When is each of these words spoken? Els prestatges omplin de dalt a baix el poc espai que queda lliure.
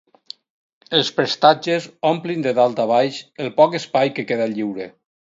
Els 0.99 1.09
prestatges 1.17 1.85
omplin 2.11 2.45
de 2.45 2.53
dalt 2.59 2.81
a 2.85 2.87
baix 2.91 3.19
el 3.45 3.51
poc 3.59 3.77
espai 3.81 4.13
que 4.17 4.25
queda 4.33 4.49
lliure. 4.55 4.89